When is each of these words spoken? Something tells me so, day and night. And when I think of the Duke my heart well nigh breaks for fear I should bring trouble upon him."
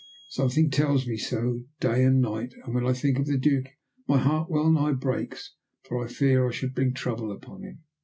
Something 0.29 0.71
tells 0.71 1.05
me 1.05 1.15
so, 1.15 1.59
day 1.79 2.03
and 2.03 2.19
night. 2.19 2.55
And 2.65 2.73
when 2.73 2.87
I 2.87 2.91
think 2.91 3.19
of 3.19 3.27
the 3.27 3.37
Duke 3.37 3.67
my 4.07 4.17
heart 4.17 4.49
well 4.49 4.71
nigh 4.71 4.93
breaks 4.93 5.53
for 5.83 6.07
fear 6.07 6.47
I 6.47 6.51
should 6.51 6.73
bring 6.73 6.95
trouble 6.95 7.31
upon 7.31 7.61
him." 7.61 7.83